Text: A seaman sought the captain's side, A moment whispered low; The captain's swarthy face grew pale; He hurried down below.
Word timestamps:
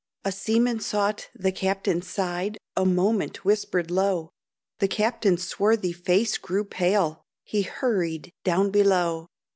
A 0.25 0.31
seaman 0.31 0.79
sought 0.79 1.29
the 1.35 1.51
captain's 1.51 2.09
side, 2.09 2.57
A 2.75 2.85
moment 2.85 3.45
whispered 3.45 3.91
low; 3.91 4.31
The 4.79 4.87
captain's 4.87 5.47
swarthy 5.47 5.91
face 5.93 6.39
grew 6.39 6.63
pale; 6.65 7.21
He 7.43 7.61
hurried 7.61 8.31
down 8.43 8.71
below. 8.71 9.27